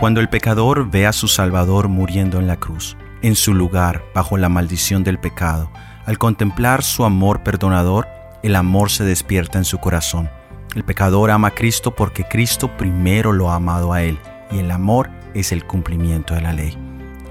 [0.00, 4.38] Cuando el pecador ve a su Salvador muriendo en la cruz, en su lugar, bajo
[4.38, 5.70] la maldición del pecado,
[6.06, 8.08] al contemplar su amor perdonador,
[8.42, 10.30] el amor se despierta en su corazón.
[10.74, 14.18] El pecador ama a Cristo porque Cristo primero lo ha amado a él,
[14.50, 16.78] y el amor es el cumplimiento de la ley.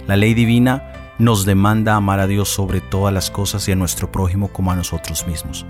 [0.06, 4.12] La ley divina nos demanda amar a Dios sobre todas las cosas y a nuestro
[4.12, 5.66] prójimo como a nosotros mismos.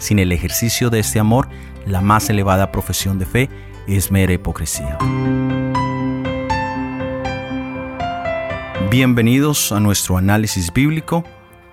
[0.00, 1.48] Sin el ejercicio de este amor,
[1.86, 3.50] la más elevada profesión de fe
[3.86, 4.98] es mera hipocresía.
[8.90, 11.22] Bienvenidos a nuestro análisis bíblico,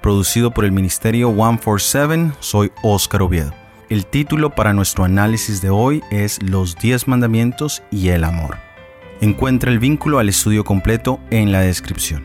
[0.03, 2.33] producido por el Ministerio 147.
[2.39, 3.51] Soy Óscar Oviedo.
[3.89, 8.57] El título para nuestro análisis de hoy es Los 10 mandamientos y el amor.
[9.19, 12.23] Encuentra el vínculo al estudio completo en la descripción.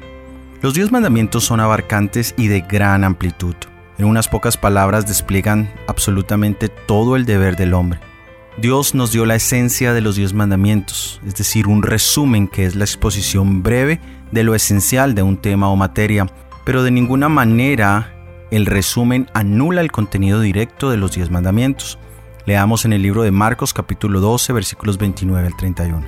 [0.61, 3.55] Los 10 mandamientos son abarcantes y de gran amplitud.
[3.97, 7.99] En unas pocas palabras despliegan absolutamente todo el deber del hombre.
[8.59, 12.75] Dios nos dio la esencia de los diez mandamientos, es decir, un resumen que es
[12.75, 13.99] la exposición breve
[14.33, 16.27] de lo esencial de un tema o materia,
[16.65, 18.13] pero de ninguna manera
[18.51, 21.99] el resumen anula el contenido directo de los diez mandamientos.
[22.45, 26.05] Leamos en el libro de Marcos capítulo 12 versículos 29 al 31.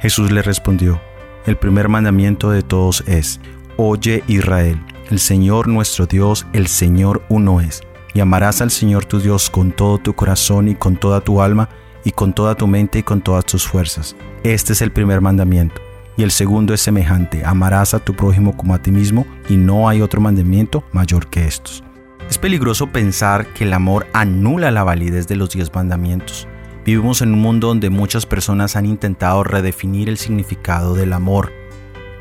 [0.00, 1.00] Jesús le respondió,
[1.44, 3.40] el primer mandamiento de todos es,
[3.76, 7.82] Oye Israel, el Señor nuestro Dios, el Señor uno es
[8.14, 11.68] y amarás al Señor tu Dios con todo tu corazón y con toda tu alma
[12.04, 14.16] y con toda tu mente y con todas tus fuerzas.
[14.42, 15.89] Este es el primer mandamiento.
[16.16, 19.88] Y el segundo es semejante, amarás a tu prójimo como a ti mismo y no
[19.88, 21.82] hay otro mandamiento mayor que estos.
[22.28, 26.46] Es peligroso pensar que el amor anula la validez de los diez mandamientos.
[26.84, 31.52] Vivimos en un mundo donde muchas personas han intentado redefinir el significado del amor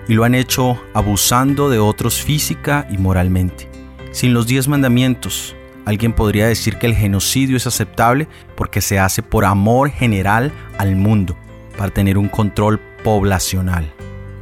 [0.08, 3.70] y lo han hecho abusando de otros física y moralmente.
[4.12, 5.56] Sin los diez mandamientos,
[5.90, 10.96] Alguien podría decir que el genocidio es aceptable porque se hace por amor general al
[10.96, 11.36] mundo,
[11.80, 13.94] para tener un control poblacional.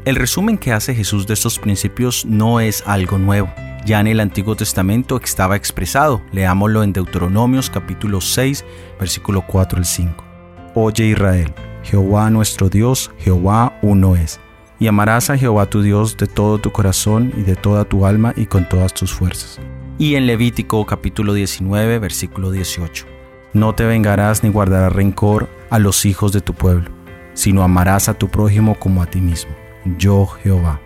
[0.06, 3.52] El resumen que hace Jesús de estos principios no es algo nuevo.
[3.86, 6.22] Ya en el Antiguo Testamento estaba expresado.
[6.32, 8.66] Leámoslo en Deuteronomios capítulo 6,
[9.00, 10.24] versículo 4 al 5.
[10.76, 11.54] Oye Israel,
[11.84, 14.40] Jehová nuestro Dios, Jehová uno es.
[14.80, 18.34] Y amarás a Jehová tu Dios de todo tu corazón y de toda tu alma
[18.36, 19.60] y con todas tus fuerzas
[20.00, 23.06] y en Levítico capítulo 19 versículo 18.
[23.54, 26.92] No te vengarás ni guardarás rencor a los hijos de tu pueblo,
[27.38, 29.52] sino amarás a tu prójimo como a ti mismo,
[29.98, 30.82] yo Jehová.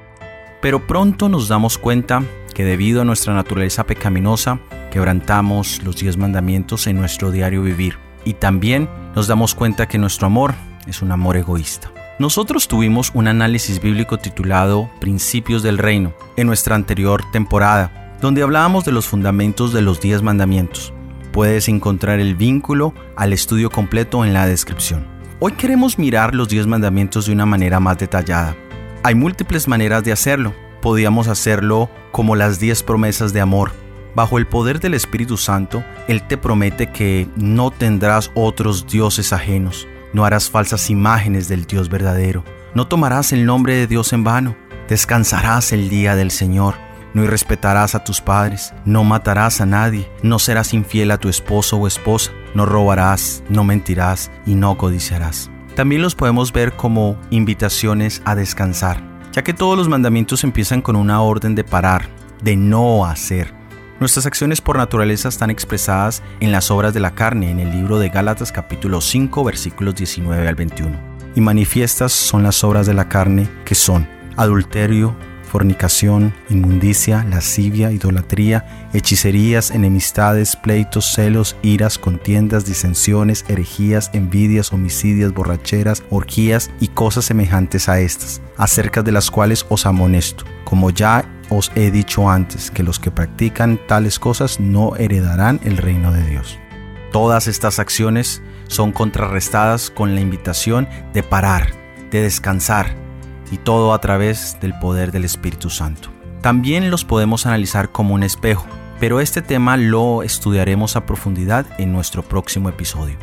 [0.61, 2.23] Pero pronto nos damos cuenta
[2.53, 4.59] que debido a nuestra naturaleza pecaminosa,
[4.91, 7.97] quebrantamos los diez mandamientos en nuestro diario vivir.
[8.25, 10.53] Y también nos damos cuenta que nuestro amor
[10.85, 11.91] es un amor egoísta.
[12.19, 18.85] Nosotros tuvimos un análisis bíblico titulado Principios del Reino en nuestra anterior temporada donde hablábamos
[18.85, 20.93] de los fundamentos de los diez mandamientos.
[21.33, 25.10] Puedes encontrar el vínculo al estudio completo en la descripción.
[25.43, 28.55] Hoy queremos mirar los diez mandamientos de una manera más detallada.
[29.01, 30.53] Hay múltiples maneras de hacerlo.
[30.83, 33.71] Podríamos hacerlo como las diez promesas de amor.
[34.13, 39.87] Bajo el poder del Espíritu Santo, Él te promete que no tendrás otros dioses ajenos,
[40.13, 42.43] no harás falsas imágenes del Dios verdadero,
[42.75, 44.55] no tomarás el nombre de Dios en vano,
[44.87, 46.75] descansarás el día del Señor
[47.13, 51.77] no irrespetarás a tus padres, no matarás a nadie, no serás infiel a tu esposo
[51.77, 55.49] o esposa, no robarás, no mentirás y no codiciarás.
[55.75, 59.01] También los podemos ver como invitaciones a descansar,
[59.31, 62.09] ya que todos los mandamientos empiezan con una orden de parar,
[62.43, 63.53] de no hacer.
[63.99, 67.99] Nuestras acciones por naturaleza están expresadas en las obras de la carne en el libro
[67.99, 70.99] de Gálatas capítulo 5 versículos 19 al 21.
[71.35, 74.07] Y manifiestas son las obras de la carne que son
[74.37, 75.15] adulterio,
[75.51, 86.03] fornicación, inmundicia, lascivia, idolatría, hechicerías, enemistades, pleitos, celos, iras, contiendas, disensiones, herejías, envidias, homicidios, borracheras,
[86.09, 91.69] orgías y cosas semejantes a estas, acerca de las cuales os amonesto, como ya os
[91.75, 96.57] he dicho antes, que los que practican tales cosas no heredarán el reino de Dios.
[97.11, 101.73] Todas estas acciones son contrarrestadas con la invitación de parar,
[102.09, 102.95] de descansar,
[103.51, 106.09] y todo a través del poder del Espíritu Santo.
[106.41, 108.65] También los podemos analizar como un espejo,
[108.99, 113.17] pero este tema lo estudiaremos a profundidad en nuestro próximo episodio.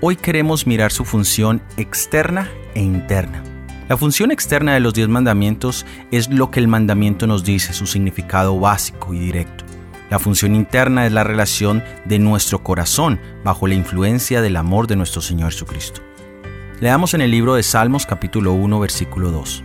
[0.00, 3.42] Hoy queremos mirar su función externa e interna.
[3.88, 7.86] La función externa de los diez mandamientos es lo que el mandamiento nos dice, su
[7.86, 9.64] significado básico y directo.
[10.10, 14.96] La función interna es la relación de nuestro corazón bajo la influencia del amor de
[14.96, 16.00] nuestro Señor Jesucristo.
[16.84, 19.64] Leamos en el libro de Salmos capítulo 1 versículo 2.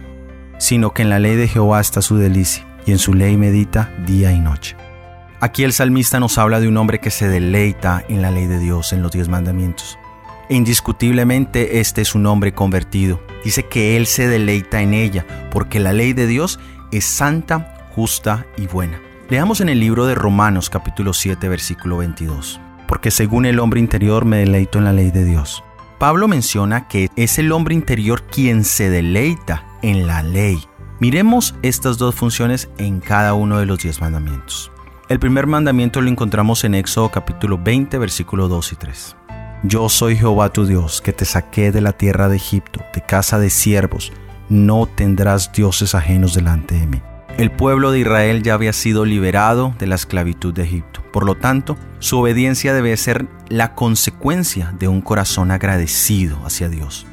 [0.57, 3.93] Sino que en la ley de Jehová está su delicia, y en su ley medita
[4.05, 4.77] día y noche.
[5.41, 8.57] Aquí el salmista nos habla de un hombre que se deleita en la ley de
[8.57, 9.99] Dios, en los diez mandamientos.
[10.47, 13.19] e indiscutiblemente este es un hombre convertido.
[13.43, 16.57] Dice que Él se deleita en ella, porque la ley de Dios
[16.93, 19.01] es santa, justa y buena.
[19.27, 22.61] Leamos en el libro de Romanos capítulo 7 versículo 22.
[22.87, 25.65] Porque según el hombre interior me deleito en la ley de Dios.
[25.99, 30.63] Pablo menciona que es el hombre interior quien se deleita en la ley.
[31.01, 34.71] Miremos estas dos funciones en cada uno de los diez mandamientos.
[35.09, 39.15] El primer mandamiento lo encontramos en Éxodo capítulo 20 versículo 2 y 3.
[39.63, 43.37] Yo soy Jehová tu Dios, que te saqué de la tierra de Egipto, de casa
[43.37, 44.13] de siervos.
[44.47, 47.01] No tendrás dioses ajenos delante de mí.
[47.39, 51.01] El pueblo de Israel ya había sido liberado de la esclavitud de Egipto.
[51.13, 57.07] Por lo tanto, su obediencia debe ser la consecuencia de un corazón agradecido hacia Dios.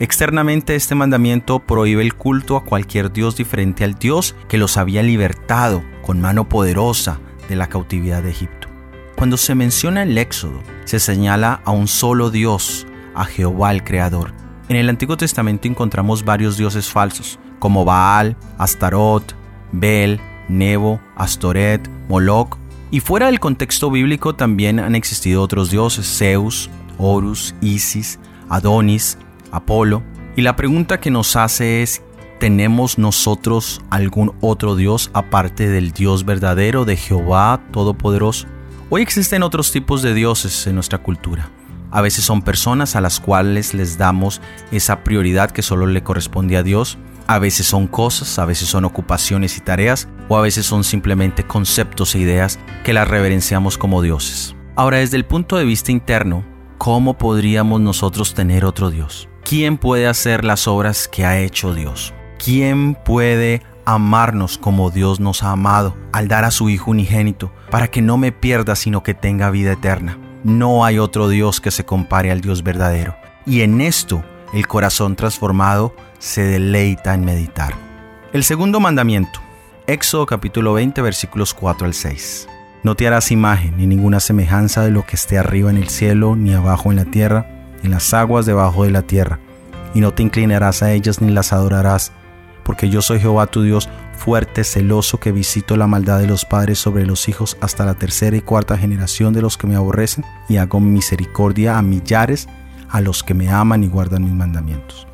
[0.00, 5.04] Externamente este mandamiento prohíbe el culto a cualquier Dios diferente al Dios que los había
[5.04, 8.66] libertado con mano poderosa de la cautividad de Egipto.
[9.14, 12.84] Cuando se menciona el Éxodo, se señala a un solo Dios,
[13.14, 14.32] a Jehová el Creador.
[14.68, 19.38] En el Antiguo Testamento encontramos varios dioses falsos, como Baal, Astarot,
[19.72, 22.56] Bel, Nebo, Astoret, Moloch,
[22.90, 28.18] y fuera del contexto bíblico también han existido otros dioses, Zeus, Horus, Isis,
[28.48, 29.18] Adonis,
[29.52, 30.02] Apolo.
[30.36, 32.02] Y la pregunta que nos hace es,
[32.40, 38.46] ¿tenemos nosotros algún otro Dios aparte del Dios verdadero de Jehová Todopoderoso?
[38.88, 41.50] Hoy existen otros tipos de dioses en nuestra cultura.
[41.90, 46.56] A veces son personas a las cuales les damos esa prioridad que solo le corresponde
[46.56, 46.96] a Dios.
[47.28, 51.44] A veces son cosas, a veces son ocupaciones y tareas, o a veces son simplemente
[51.44, 54.56] conceptos e ideas que las reverenciamos como dioses.
[54.74, 56.44] Ahora, desde el punto de vista interno,
[56.78, 59.28] ¿cómo podríamos nosotros tener otro Dios?
[59.44, 62.14] ¿Quién puede hacer las obras que ha hecho Dios?
[62.42, 67.88] ¿Quién puede amarnos como Dios nos ha amado al dar a su Hijo unigénito, para
[67.88, 70.18] que no me pierda sino que tenga vida eterna.
[70.44, 73.16] No hay otro Dios que se compare al Dios verdadero.
[73.46, 74.22] Y en esto
[74.52, 77.74] el corazón transformado se deleita en meditar.
[78.32, 79.40] El segundo mandamiento,
[79.86, 82.48] Éxodo capítulo 20 versículos 4 al 6.
[82.82, 86.36] No te harás imagen ni ninguna semejanza de lo que esté arriba en el cielo,
[86.36, 87.46] ni abajo en la tierra,
[87.82, 89.38] en las aguas debajo de la tierra,
[89.94, 92.12] y no te inclinarás a ellas ni las adorarás
[92.68, 96.78] porque yo soy Jehová tu Dios, fuerte, celoso, que visito la maldad de los padres
[96.78, 100.58] sobre los hijos hasta la tercera y cuarta generación de los que me aborrecen, y
[100.58, 102.46] hago misericordia a millares
[102.90, 105.08] a los que me aman y guardan mis mandamientos.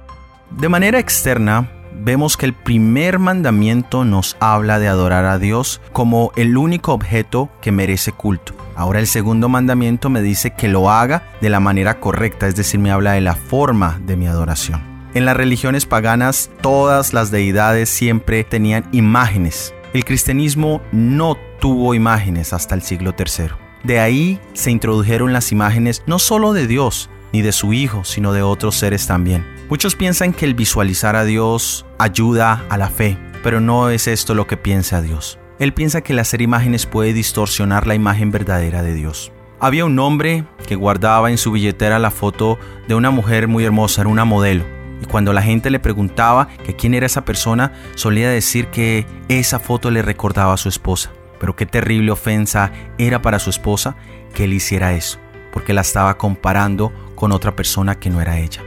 [0.59, 1.69] De manera externa,
[2.05, 7.51] vemos que el primer mandamiento nos habla de adorar a Dios como el único objeto
[7.61, 8.55] que merece culto.
[8.77, 12.79] Ahora el segundo mandamiento me dice que lo haga de la manera correcta, es decir,
[12.79, 14.81] me habla de la forma de mi adoración.
[15.15, 19.75] En las religiones paganas todas las deidades siempre tenían imágenes.
[19.93, 23.55] El cristianismo no tuvo imágenes hasta el siglo III.
[23.83, 28.33] De ahí se introdujeron las imágenes no solo de Dios, ni de su Hijo, sino
[28.33, 29.54] de otros seres también.
[29.71, 34.35] Muchos piensan que el visualizar a Dios ayuda a la fe, pero no es esto
[34.35, 35.39] lo que piensa Dios.
[35.59, 39.33] Él piensa que el hacer imágenes puede distorsionar la imagen verdadera de Dios.
[39.61, 42.59] Había un hombre que guardaba en su billetera la foto
[42.89, 44.65] de una mujer muy hermosa, era una modelo.
[45.01, 49.59] Y cuando la gente le preguntaba que quién era esa persona, solía decir que esa
[49.59, 51.11] foto le recordaba a su esposa.
[51.41, 53.97] Pero qué terrible ofensa era para su esposa
[54.35, 55.19] que él hiciera eso,
[55.55, 58.63] porque la estaba comparando con otra persona que no era ella.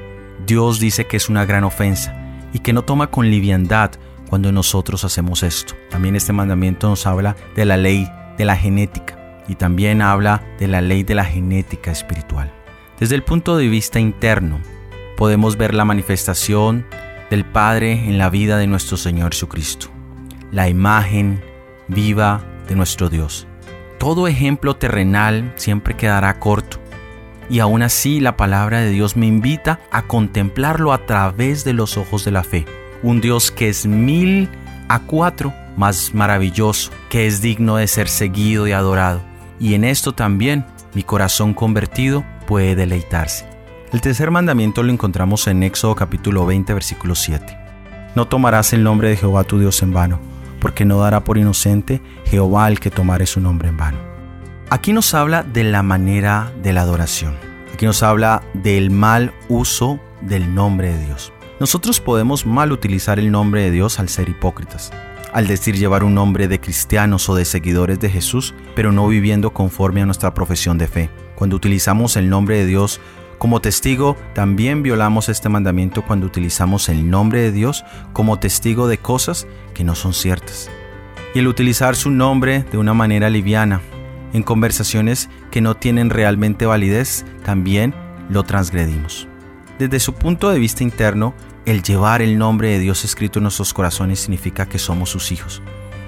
[0.47, 2.15] Dios dice que es una gran ofensa
[2.53, 3.91] y que no toma con liviandad
[4.29, 5.74] cuando nosotros hacemos esto.
[5.89, 10.69] También este mandamiento nos habla de la ley de la genética y también habla de
[10.69, 12.50] la ley de la genética espiritual.
[12.98, 14.62] Desde el punto de vista interno,
[15.17, 16.86] podemos ver la manifestación
[17.29, 19.88] del Padre en la vida de nuestro Señor Jesucristo,
[20.53, 21.43] la imagen
[21.89, 23.48] viva de nuestro Dios.
[24.00, 26.79] Todo ejemplo terrenal siempre quedará corto,
[27.50, 31.98] y aún así la palabra de Dios me invita a contemplarlo a través de los
[31.98, 32.66] ojos de la fe.
[33.04, 34.50] Un Dios que es mil
[34.89, 39.22] a cuatro más maravilloso, que es digno de ser seguido y adorado.
[39.60, 43.46] Y en esto también mi corazón convertido puede deleitarse.
[43.94, 47.58] El tercer mandamiento lo encontramos en Éxodo capítulo 20 versículo 7.
[48.16, 50.20] No tomarás el nombre de Jehová tu Dios en vano,
[50.60, 54.16] porque no dará por inocente Jehová el que tomare su nombre en vano.
[54.69, 57.38] Aquí nos habla de la manera de la adoración.
[57.74, 61.31] Aquí nos habla del mal uso del nombre de Dios.
[61.62, 64.91] Nosotros podemos mal utilizar el nombre de Dios al ser hipócritas,
[65.31, 69.53] al decir llevar un nombre de cristianos o de seguidores de Jesús, pero no viviendo
[69.53, 71.09] conforme a nuestra profesión de fe.
[71.36, 73.00] Cuando utilizamos el nombre de Dios
[73.38, 78.97] como testigo, también violamos este mandamiento cuando utilizamos el nombre de Dios como testigo de
[78.97, 80.69] cosas que no son ciertas.
[81.33, 83.81] Y el utilizar su nombre de una manera liviana,
[84.34, 87.93] en conversaciones que no tienen realmente validez, también
[88.29, 89.27] lo transgredimos.
[89.79, 91.34] Desde su punto de vista interno,
[91.65, 95.62] el llevar el nombre de Dios escrito en nuestros corazones significa que somos sus hijos.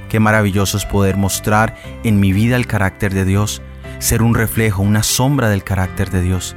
[0.10, 3.62] Qué maravilloso es poder mostrar en mi vida el carácter de Dios,
[4.00, 6.56] ser un reflejo, una sombra del carácter de Dios.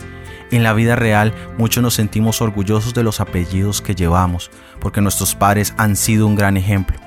[0.51, 4.51] En la vida real muchos nos sentimos orgullosos de los apellidos que llevamos,
[4.81, 6.99] porque nuestros padres han sido un gran ejemplo.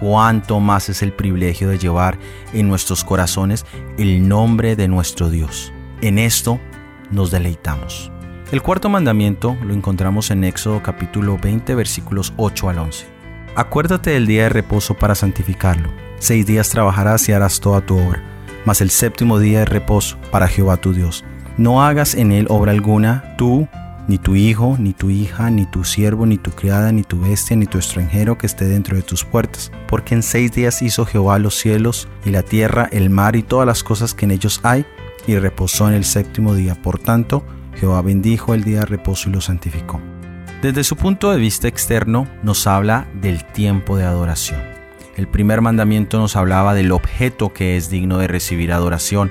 [0.00, 2.18] Cuánto más es el privilegio de llevar
[2.52, 3.66] en nuestros corazones
[3.98, 5.72] el nombre de nuestro Dios.
[6.00, 6.60] En esto
[7.10, 8.12] nos deleitamos.
[8.52, 13.06] El cuarto mandamiento lo encontramos en Éxodo capítulo 20 versículos 8 al 11.
[13.56, 15.90] Acuérdate del día de reposo para santificarlo.
[16.18, 18.22] Seis días trabajarás y harás toda tu obra,
[18.64, 21.24] mas el séptimo día de reposo para Jehová tu Dios.
[21.56, 23.68] No hagas en él obra alguna, tú,
[24.08, 27.56] ni tu hijo, ni tu hija, ni tu siervo, ni tu criada, ni tu bestia,
[27.56, 29.70] ni tu extranjero que esté dentro de tus puertas.
[29.86, 33.66] Porque en seis días hizo Jehová los cielos y la tierra, el mar y todas
[33.66, 34.86] las cosas que en ellos hay,
[35.26, 36.74] y reposó en el séptimo día.
[36.74, 40.00] Por tanto, Jehová bendijo el día de reposo y lo santificó.
[40.62, 44.60] Desde su punto de vista externo nos habla del tiempo de adoración.
[45.16, 49.30] El primer mandamiento nos hablaba del objeto que es digno de recibir adoración.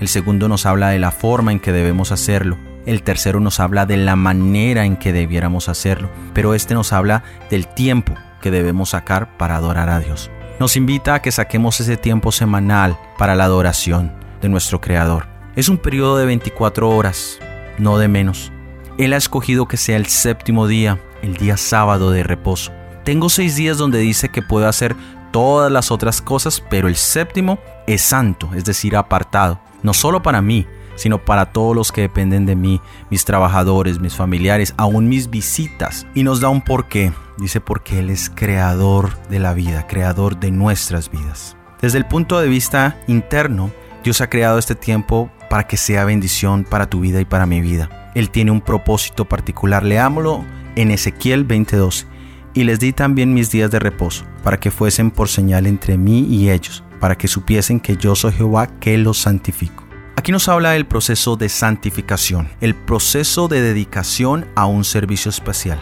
[0.00, 2.58] El segundo nos habla de la forma en que debemos hacerlo.
[2.86, 6.08] El tercero nos habla de la manera en que debiéramos hacerlo.
[6.32, 10.30] Pero este nos habla del tiempo que debemos sacar para adorar a Dios.
[10.60, 15.26] Nos invita a que saquemos ese tiempo semanal para la adoración de nuestro Creador.
[15.56, 17.40] Es un periodo de 24 horas,
[17.76, 18.52] no de menos.
[18.98, 22.72] Él ha escogido que sea el séptimo día, el día sábado de reposo.
[23.04, 24.96] Tengo seis días donde dice que puedo hacer
[25.32, 30.40] todas las otras cosas, pero el séptimo es santo, es decir, apartado, no solo para
[30.40, 30.66] mí,
[30.96, 36.06] sino para todos los que dependen de mí, mis trabajadores, mis familiares, aún mis visitas.
[36.14, 37.12] Y nos da un porqué.
[37.38, 41.56] Dice porque Él es creador de la vida, creador de nuestras vidas.
[41.80, 43.70] Desde el punto de vista interno,
[44.02, 47.60] Dios ha creado este tiempo para que sea bendición para tu vida y para mi
[47.60, 48.10] vida.
[48.14, 49.84] Él tiene un propósito particular.
[49.84, 50.44] Leámoslo
[50.76, 52.06] en Ezequiel 22.
[52.54, 56.20] Y les di también mis días de reposo, para que fuesen por señal entre mí
[56.20, 59.85] y ellos, para que supiesen que yo soy Jehová que los santifico.
[60.18, 65.78] Aquí nos habla del proceso de santificación, el proceso de dedicación a un servicio especial.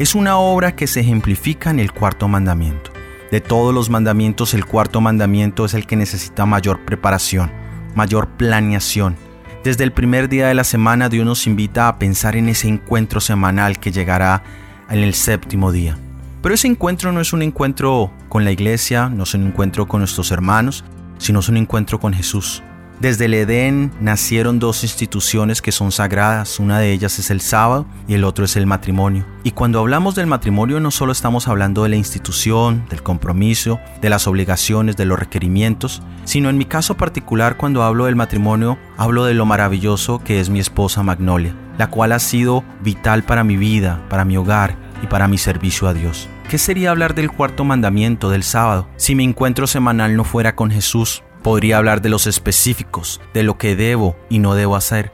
[0.00, 2.90] Es una obra que se ejemplifica en el cuarto mandamiento.
[3.30, 7.52] De todos los mandamientos, el cuarto mandamiento es el que necesita mayor preparación,
[7.94, 9.16] mayor planeación.
[9.62, 13.20] Desde el primer día de la semana Dios nos invita a pensar en ese encuentro
[13.20, 14.42] semanal que llegará
[14.90, 15.96] en el séptimo día.
[16.42, 20.00] Pero ese encuentro no es un encuentro con la iglesia, no es un encuentro con
[20.00, 20.84] nuestros hermanos,
[21.18, 22.64] sino es un encuentro con Jesús.
[23.00, 27.86] Desde el Edén nacieron dos instituciones que son sagradas, una de ellas es el sábado
[28.06, 29.24] y el otro es el matrimonio.
[29.42, 34.10] Y cuando hablamos del matrimonio no solo estamos hablando de la institución, del compromiso, de
[34.10, 39.24] las obligaciones, de los requerimientos, sino en mi caso particular cuando hablo del matrimonio hablo
[39.24, 43.56] de lo maravilloso que es mi esposa Magnolia, la cual ha sido vital para mi
[43.56, 46.28] vida, para mi hogar y para mi servicio a Dios.
[46.50, 50.70] ¿Qué sería hablar del cuarto mandamiento del sábado si mi encuentro semanal no fuera con
[50.70, 51.22] Jesús?
[51.42, 55.12] Podría hablar de los específicos, de lo que debo y no debo hacer.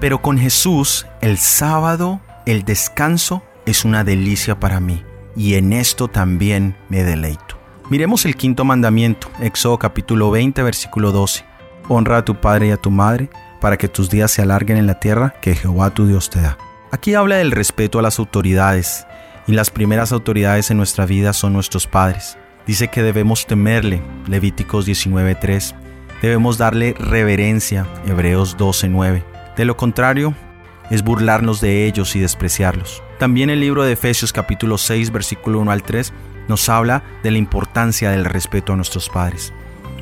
[0.00, 5.02] Pero con Jesús, el sábado, el descanso, es una delicia para mí.
[5.36, 7.58] Y en esto también me deleito.
[7.90, 11.44] Miremos el quinto mandamiento, Éxodo capítulo 20, versículo 12.
[11.88, 13.28] Honra a tu padre y a tu madre,
[13.60, 16.56] para que tus días se alarguen en la tierra que Jehová tu Dios te da.
[16.92, 19.06] Aquí habla del respeto a las autoridades,
[19.46, 22.38] y las primeras autoridades en nuestra vida son nuestros padres.
[22.66, 25.74] Dice que debemos temerle, Levíticos 19.3.
[26.22, 29.22] Debemos darle reverencia, Hebreos 12.9.
[29.56, 30.34] De lo contrario,
[30.90, 33.02] es burlarnos de ellos y despreciarlos.
[33.18, 36.12] También el libro de Efesios capítulo 6 versículo 1 al 3
[36.48, 39.52] nos habla de la importancia del respeto a nuestros padres.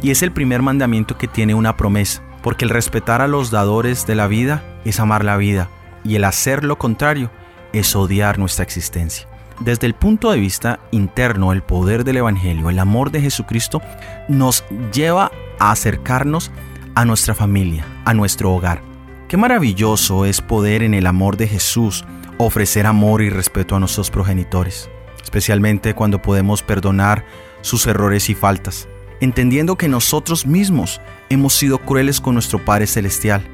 [0.00, 4.06] Y es el primer mandamiento que tiene una promesa, porque el respetar a los dadores
[4.06, 5.68] de la vida es amar la vida,
[6.04, 7.30] y el hacer lo contrario
[7.72, 9.28] es odiar nuestra existencia.
[9.64, 13.80] Desde el punto de vista interno, el poder del Evangelio, el amor de Jesucristo,
[14.26, 16.50] nos lleva a acercarnos
[16.96, 18.82] a nuestra familia, a nuestro hogar.
[19.28, 22.04] Qué maravilloso es poder en el amor de Jesús
[22.38, 24.90] ofrecer amor y respeto a nuestros progenitores,
[25.22, 27.24] especialmente cuando podemos perdonar
[27.60, 28.88] sus errores y faltas,
[29.20, 33.46] entendiendo que nosotros mismos hemos sido crueles con nuestro Padre Celestial,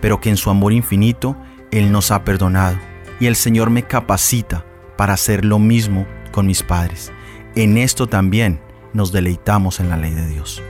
[0.00, 1.36] pero que en su amor infinito
[1.70, 2.76] Él nos ha perdonado
[3.20, 4.64] y el Señor me capacita
[5.02, 7.10] para hacer lo mismo con mis padres.
[7.56, 8.60] En esto también
[8.92, 10.62] nos deleitamos en la ley de Dios.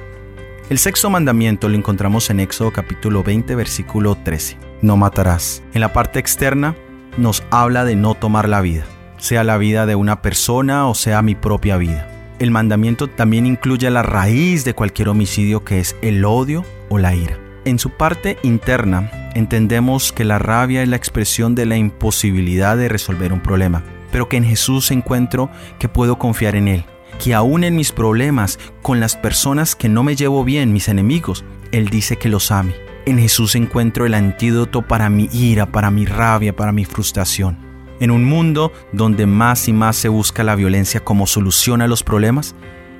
[0.70, 4.56] El sexto mandamiento lo encontramos en Éxodo capítulo 20 versículo 13.
[4.80, 5.62] No matarás.
[5.74, 6.74] En la parte externa
[7.18, 8.86] nos habla de no tomar la vida,
[9.18, 12.34] sea la vida de una persona o sea mi propia vida.
[12.38, 17.14] El mandamiento también incluye la raíz de cualquier homicidio que es el odio o la
[17.14, 17.38] ira.
[17.66, 22.88] En su parte interna entendemos que la rabia es la expresión de la imposibilidad de
[22.88, 25.50] resolver un problema, pero que en Jesús encuentro
[25.80, 26.84] que puedo confiar en Él,
[27.18, 31.44] que aún en mis problemas, con las personas que no me llevo bien, mis enemigos,
[31.72, 32.74] Él dice que los ame.
[33.06, 37.58] En Jesús encuentro el antídoto para mi ira, para mi rabia, para mi frustración.
[37.98, 42.02] En un mundo donde más y más se busca la violencia como solución a los
[42.02, 42.54] problemas,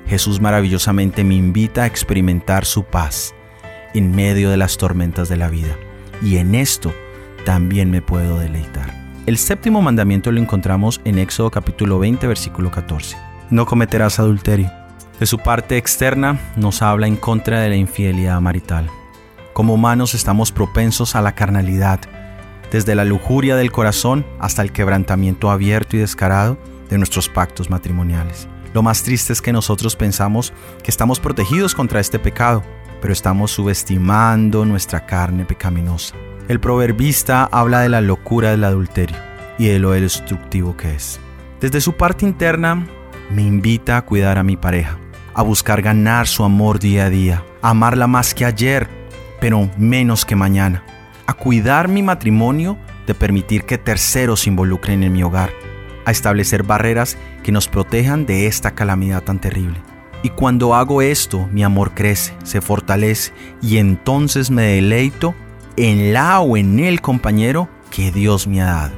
[0.07, 3.33] Jesús maravillosamente me invita a experimentar su paz
[3.93, 5.77] en medio de las tormentas de la vida.
[6.21, 6.93] Y en esto
[7.45, 9.02] también me puedo deleitar.
[9.25, 13.15] El séptimo mandamiento lo encontramos en Éxodo capítulo 20 versículo 14.
[13.51, 14.69] No cometerás adulterio.
[15.17, 18.89] De su parte externa nos habla en contra de la infidelidad marital.
[19.53, 22.01] Como humanos estamos propensos a la carnalidad,
[22.69, 26.57] desde la lujuria del corazón hasta el quebrantamiento abierto y descarado
[26.89, 28.49] de nuestros pactos matrimoniales.
[28.73, 30.51] Lo más triste es que nosotros pensamos
[30.83, 32.61] que estamos protegidos contra este pecado,
[32.99, 36.13] pero estamos subestimando nuestra carne pecaminosa.
[36.49, 39.15] El proverbista habla de la locura del adulterio
[39.57, 41.17] y de lo destructivo que es.
[41.61, 42.85] Desde su parte interna,
[43.29, 44.97] me invita a cuidar a mi pareja,
[45.33, 48.89] a buscar ganar su amor día a día, a amarla más que ayer,
[49.39, 50.83] pero menos que mañana,
[51.27, 55.51] a cuidar mi matrimonio de permitir que terceros se involucren en mi hogar,
[56.03, 59.81] a establecer barreras que nos protejan de esta calamidad tan terrible.
[60.23, 63.31] Y cuando hago esto, mi amor crece, se fortalece
[63.61, 65.35] y entonces me deleito
[65.77, 68.93] en la o en el compañero que Dios me ha dado.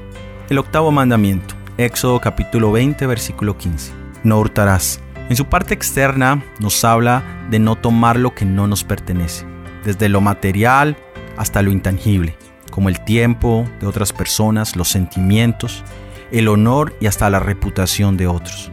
[0.49, 3.93] El octavo mandamiento, Éxodo capítulo 20, versículo 15.
[4.23, 4.99] No hurtarás.
[5.29, 9.45] En su parte externa nos habla de no tomar lo que no nos pertenece,
[9.83, 10.97] desde lo material
[11.37, 12.37] hasta lo intangible,
[12.71, 15.83] como el tiempo de otras personas, los sentimientos,
[16.31, 18.71] el honor y hasta la reputación de otros.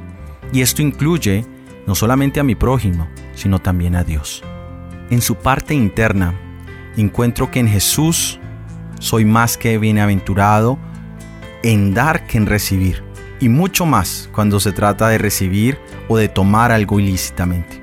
[0.53, 1.47] Y esto incluye
[1.87, 4.43] no solamente a mi prójimo, sino también a Dios.
[5.11, 6.35] En su parte interna,
[6.97, 8.39] encuentro que en Jesús
[8.99, 10.79] soy más que bienaventurado
[11.63, 13.03] en dar que en recibir,
[13.41, 17.83] y mucho más cuando se trata de recibir o de tomar algo ilícitamente.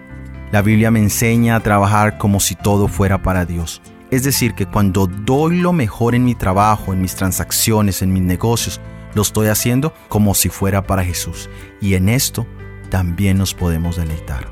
[0.51, 3.81] La Biblia me enseña a trabajar como si todo fuera para Dios.
[4.09, 8.23] Es decir, que cuando doy lo mejor en mi trabajo, en mis transacciones, en mis
[8.23, 8.81] negocios,
[9.13, 11.49] lo estoy haciendo como si fuera para Jesús.
[11.79, 12.47] Y en esto
[12.89, 14.51] también nos podemos deleitar.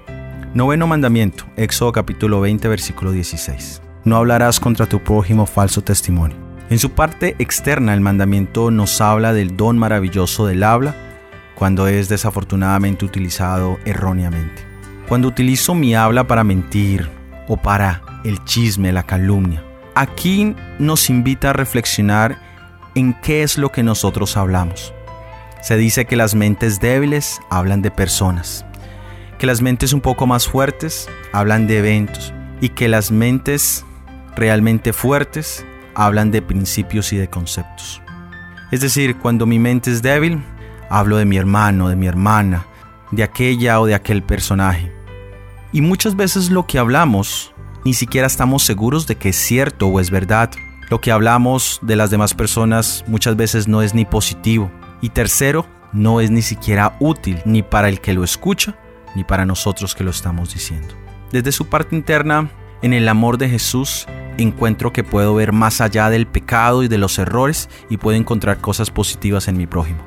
[0.54, 3.82] Noveno mandamiento, Éxodo capítulo 20, versículo 16.
[4.08, 6.38] No hablarás contra tu prójimo falso testimonio.
[6.70, 10.96] En su parte externa, el mandamiento nos habla del don maravilloso del habla
[11.56, 14.64] cuando es desafortunadamente utilizado erróneamente.
[15.10, 17.10] Cuando utilizo mi habla para mentir
[17.50, 19.62] o para el chisme, la calumnia.
[19.94, 22.40] Aquí nos invita a reflexionar
[22.96, 24.94] en qué es lo que nosotros hablamos.
[25.62, 28.66] Se dice que las mentes débiles hablan de personas,
[29.38, 33.84] que las mentes un poco más fuertes hablan de eventos y que las mentes
[34.38, 38.02] realmente fuertes hablan de principios y de conceptos.
[38.72, 40.44] Es decir, cuando mi mente es débil,
[40.90, 42.66] hablo de mi hermano, de mi hermana,
[43.12, 44.92] de aquella o de aquel personaje.
[45.74, 50.00] Y muchas veces lo que hablamos ni siquiera estamos seguros de que es cierto o
[50.00, 50.52] es verdad.
[50.90, 54.72] Lo que hablamos de las demás personas muchas veces no es ni positivo,
[55.02, 58.78] y tercero, no es ni siquiera útil ni para el que lo escucha,
[59.16, 60.94] ni para nosotros que lo estamos diciendo.
[61.32, 62.50] Desde su parte interna,
[62.82, 64.06] en el amor de Jesús,
[64.38, 68.60] encuentro que puedo ver más allá del pecado y de los errores y puedo encontrar
[68.60, 70.00] cosas positivas en mi prójimo.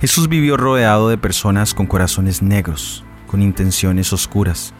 [0.00, 4.74] Jesús vivió rodeado de personas con corazones negros, con intenciones oscuras,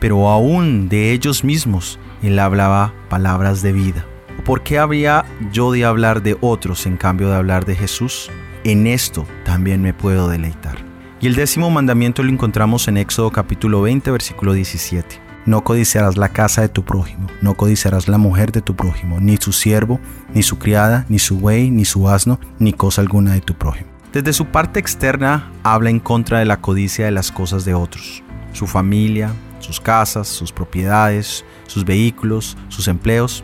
[0.00, 4.06] pero aún de ellos mismos él hablaba palabras de vida.
[4.44, 8.30] ¿Por qué habría yo de hablar de otros en cambio de hablar de Jesús?
[8.64, 10.76] en esto también me puedo deleitar.
[11.20, 15.27] Y el décimo mandamiento lo encontramos en Éxodo capítulo 20, versículo 17.
[15.48, 19.38] No codiciarás la casa de tu prójimo, no codiciarás la mujer de tu prójimo, ni
[19.38, 19.98] su siervo,
[20.34, 23.88] ni su criada, ni su buey, ni su asno, ni cosa alguna de tu prójimo.
[24.12, 28.22] Desde su parte externa habla en contra de la codicia de las cosas de otros,
[28.52, 33.42] su familia, sus casas, sus propiedades, sus vehículos, sus empleos.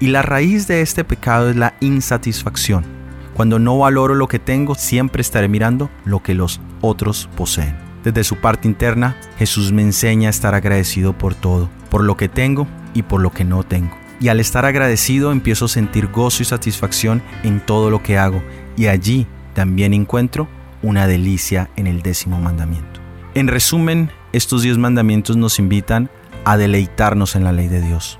[0.00, 2.86] Y la raíz de este pecado es la insatisfacción,
[3.34, 7.91] cuando no valoro lo que tengo, siempre estaré mirando lo que los otros poseen.
[8.04, 12.28] Desde su parte interna, Jesús me enseña a estar agradecido por todo, por lo que
[12.28, 13.96] tengo y por lo que no tengo.
[14.20, 18.42] Y al estar agradecido empiezo a sentir gozo y satisfacción en todo lo que hago.
[18.76, 20.48] Y allí también encuentro
[20.82, 23.00] una delicia en el décimo mandamiento.
[23.34, 26.10] En resumen, estos diez mandamientos nos invitan
[26.44, 28.18] a deleitarnos en la ley de Dios.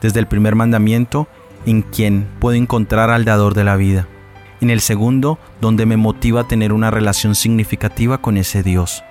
[0.00, 1.28] Desde el primer mandamiento,
[1.66, 4.06] en quien puedo encontrar al dador de la vida,
[4.60, 9.02] en el segundo, donde me motiva a tener una relación significativa con ese Dios.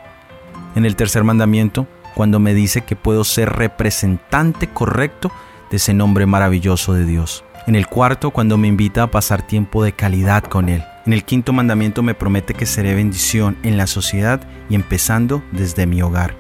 [0.80, 5.30] En el tercer mandamiento, cuando me dice que puedo ser representante correcto
[5.70, 7.44] de ese nombre maravilloso de Dios.
[7.68, 10.82] En el cuarto, cuando me invita a pasar tiempo de calidad con Él.
[11.06, 14.40] En el quinto mandamiento me promete que seré bendición en la sociedad
[14.70, 16.34] y empezando desde mi hogar.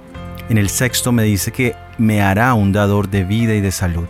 [0.47, 4.07] En el sexto me dice que me hará un dador de vida y de salud.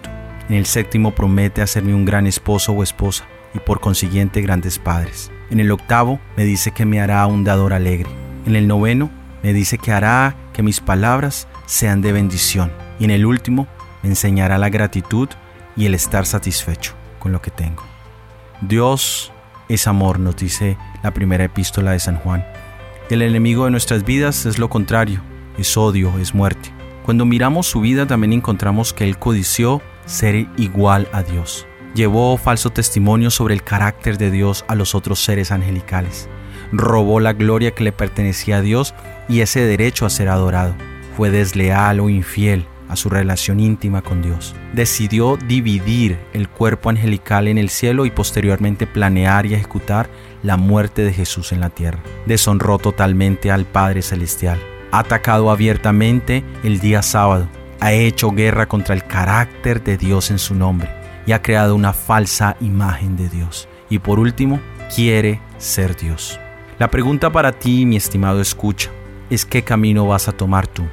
[0.47, 5.31] En el séptimo promete hacerme un gran esposo o esposa y por consiguiente grandes padres.
[5.49, 8.11] En el octavo me dice que me hará un dador alegre.
[8.45, 9.09] En el noveno
[9.43, 12.71] me dice que hará que mis palabras sean de bendición.
[12.99, 13.67] Y en el último
[14.03, 15.29] me enseñará la gratitud
[15.75, 17.83] y el estar satisfecho con lo que tengo.
[18.61, 19.31] Dios
[19.69, 22.45] es amor, nos dice la primera epístola de San Juan.
[23.09, 25.21] El enemigo de nuestras vidas es lo contrario,
[25.57, 26.71] es odio, es muerte.
[27.05, 31.65] Cuando miramos su vida también encontramos que él codició ser igual a Dios.
[31.95, 36.29] Llevó falso testimonio sobre el carácter de Dios a los otros seres angelicales.
[36.71, 38.93] Robó la gloria que le pertenecía a Dios
[39.29, 40.75] y ese derecho a ser adorado.
[41.15, 44.55] Fue desleal o infiel a su relación íntima con Dios.
[44.73, 50.09] Decidió dividir el cuerpo angelical en el cielo y posteriormente planear y ejecutar
[50.41, 51.99] la muerte de Jesús en la tierra.
[52.25, 54.59] Deshonró totalmente al Padre Celestial.
[54.91, 57.47] Ha atacado abiertamente el día sábado.
[57.79, 60.89] Ha hecho guerra contra el carácter de Dios en su nombre
[61.25, 63.67] y ha creado una falsa imagen de Dios.
[63.89, 64.59] Y por último,
[64.93, 66.39] quiere ser Dios.
[66.79, 68.89] La pregunta para ti, mi estimado escucha,
[69.29, 70.85] es qué camino vas a tomar tú.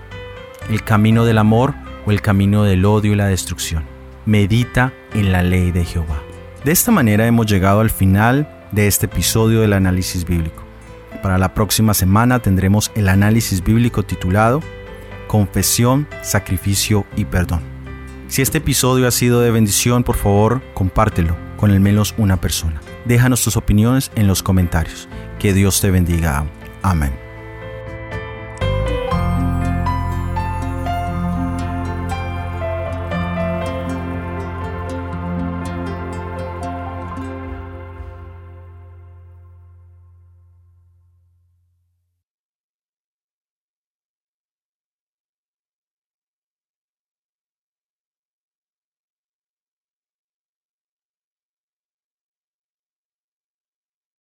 [0.68, 1.74] ¿El camino del amor
[2.06, 3.84] o el camino del odio y la destrucción.
[4.24, 6.22] Medita en la ley de Jehová.
[6.64, 10.64] De esta manera hemos llegado al final de este episodio del análisis bíblico.
[11.22, 14.62] Para la próxima semana tendremos el análisis bíblico titulado
[15.26, 17.60] Confesión, Sacrificio y Perdón.
[18.28, 22.80] Si este episodio ha sido de bendición, por favor, compártelo con al menos una persona.
[23.04, 25.08] Déjanos tus opiniones en los comentarios.
[25.38, 26.44] Que Dios te bendiga.
[26.82, 27.25] Amén.